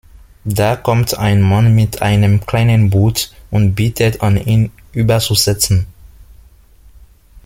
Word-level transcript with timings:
Da 0.45 0.77
kommt 0.77 1.15
ein 1.19 1.43
Mann 1.43 1.75
mit 1.75 2.01
einem 2.01 2.43
kleinen 2.43 2.89
Boot 2.89 3.31
und 3.51 3.75
bietet 3.75 4.23
an 4.23 4.35
ihn 4.35 4.71
überzusetzen. 4.93 5.85